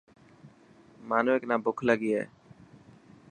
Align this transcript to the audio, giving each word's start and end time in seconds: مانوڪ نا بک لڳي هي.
مانوڪ 1.09 1.41
نا 1.49 1.55
بک 1.63 1.77
لڳي 1.87 2.09
هي. 2.17 2.23